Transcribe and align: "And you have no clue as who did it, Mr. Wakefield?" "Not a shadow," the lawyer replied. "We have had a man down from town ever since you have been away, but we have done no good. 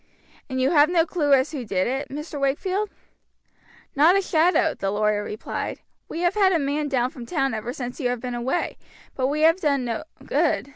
"And 0.49 0.59
you 0.59 0.71
have 0.71 0.89
no 0.89 1.05
clue 1.05 1.33
as 1.33 1.51
who 1.51 1.63
did 1.63 1.85
it, 1.85 2.09
Mr. 2.09 2.39
Wakefield?" 2.41 2.89
"Not 3.95 4.17
a 4.17 4.21
shadow," 4.23 4.73
the 4.73 4.89
lawyer 4.89 5.23
replied. 5.23 5.81
"We 6.09 6.21
have 6.21 6.33
had 6.33 6.51
a 6.51 6.57
man 6.57 6.87
down 6.87 7.11
from 7.11 7.27
town 7.27 7.53
ever 7.53 7.71
since 7.71 7.99
you 7.99 8.09
have 8.09 8.19
been 8.19 8.33
away, 8.33 8.77
but 9.13 9.27
we 9.27 9.41
have 9.41 9.61
done 9.61 9.85
no 9.85 10.05
good. 10.25 10.69